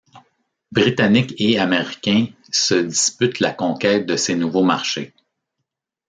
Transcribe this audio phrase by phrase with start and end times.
[0.71, 5.13] Britanniques et Américains se disputent la conquête de ces nouveaux marchés.